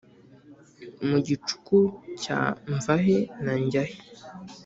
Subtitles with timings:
[1.07, 1.77] Mu gicuku
[2.23, 2.39] cya
[2.73, 3.95] mvahe-na-njyahe